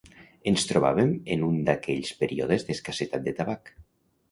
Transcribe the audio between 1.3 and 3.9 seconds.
en un d'aquells períodes d'escassetat de tabac